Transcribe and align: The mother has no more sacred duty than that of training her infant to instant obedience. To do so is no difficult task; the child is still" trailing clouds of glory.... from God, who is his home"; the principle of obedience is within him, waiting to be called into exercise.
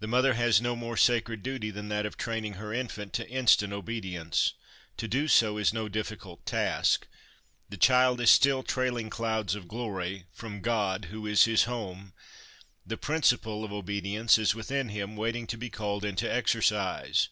The 0.00 0.06
mother 0.06 0.34
has 0.34 0.60
no 0.60 0.76
more 0.76 0.98
sacred 0.98 1.42
duty 1.42 1.70
than 1.70 1.88
that 1.88 2.04
of 2.04 2.18
training 2.18 2.56
her 2.60 2.74
infant 2.74 3.14
to 3.14 3.30
instant 3.30 3.72
obedience. 3.72 4.52
To 4.98 5.08
do 5.08 5.28
so 5.28 5.56
is 5.56 5.72
no 5.72 5.88
difficult 5.88 6.44
task; 6.44 7.06
the 7.70 7.78
child 7.78 8.20
is 8.20 8.28
still" 8.30 8.62
trailing 8.62 9.08
clouds 9.08 9.54
of 9.54 9.66
glory.... 9.66 10.26
from 10.30 10.60
God, 10.60 11.06
who 11.06 11.26
is 11.26 11.46
his 11.46 11.62
home"; 11.62 12.12
the 12.84 12.98
principle 12.98 13.64
of 13.64 13.72
obedience 13.72 14.36
is 14.36 14.54
within 14.54 14.90
him, 14.90 15.16
waiting 15.16 15.46
to 15.46 15.56
be 15.56 15.70
called 15.70 16.04
into 16.04 16.30
exercise. 16.30 17.30